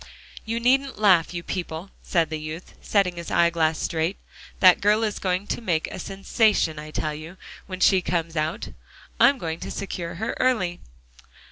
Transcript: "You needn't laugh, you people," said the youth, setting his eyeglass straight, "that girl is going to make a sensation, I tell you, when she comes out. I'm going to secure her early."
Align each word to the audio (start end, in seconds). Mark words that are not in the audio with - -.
"You 0.45 0.59
needn't 0.59 0.97
laugh, 0.97 1.31
you 1.31 1.43
people," 1.43 1.91
said 2.01 2.31
the 2.31 2.39
youth, 2.39 2.73
setting 2.81 3.17
his 3.17 3.29
eyeglass 3.29 3.77
straight, 3.77 4.17
"that 4.59 4.81
girl 4.81 5.03
is 5.03 5.19
going 5.19 5.45
to 5.45 5.61
make 5.61 5.85
a 5.91 5.99
sensation, 5.99 6.79
I 6.79 6.89
tell 6.89 7.13
you, 7.13 7.37
when 7.67 7.81
she 7.81 8.01
comes 8.01 8.35
out. 8.35 8.69
I'm 9.19 9.37
going 9.37 9.59
to 9.59 9.69
secure 9.69 10.15
her 10.15 10.35
early." 10.39 10.79